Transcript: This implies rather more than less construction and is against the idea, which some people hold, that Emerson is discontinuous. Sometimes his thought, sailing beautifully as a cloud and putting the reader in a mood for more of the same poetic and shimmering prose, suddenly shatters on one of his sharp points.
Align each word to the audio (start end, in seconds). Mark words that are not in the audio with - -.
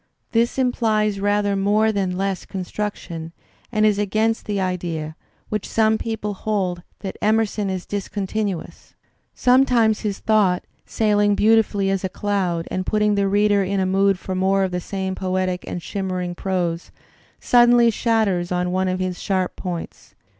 This 0.31 0.57
implies 0.57 1.19
rather 1.19 1.55
more 1.55 1.91
than 1.91 2.17
less 2.17 2.43
construction 2.43 3.33
and 3.71 3.85
is 3.85 3.99
against 3.99 4.47
the 4.47 4.59
idea, 4.59 5.15
which 5.49 5.69
some 5.69 5.99
people 5.99 6.33
hold, 6.33 6.81
that 7.01 7.17
Emerson 7.21 7.69
is 7.69 7.85
discontinuous. 7.85 8.95
Sometimes 9.35 9.99
his 9.99 10.17
thought, 10.17 10.65
sailing 10.87 11.35
beautifully 11.35 11.91
as 11.91 12.03
a 12.03 12.09
cloud 12.09 12.67
and 12.71 12.83
putting 12.83 13.13
the 13.13 13.27
reader 13.27 13.63
in 13.63 13.79
a 13.79 13.85
mood 13.85 14.17
for 14.17 14.33
more 14.33 14.63
of 14.63 14.71
the 14.71 14.81
same 14.81 15.13
poetic 15.13 15.65
and 15.67 15.83
shimmering 15.83 16.33
prose, 16.33 16.89
suddenly 17.39 17.91
shatters 17.91 18.51
on 18.51 18.71
one 18.71 18.87
of 18.87 18.99
his 18.99 19.21
sharp 19.21 19.55
points. 19.55 20.15